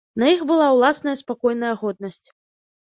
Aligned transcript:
На 0.21 0.29
іх 0.35 0.39
была 0.51 0.69
ўласная 0.77 1.15
спакойная 1.21 1.73
годнасць. 1.85 2.23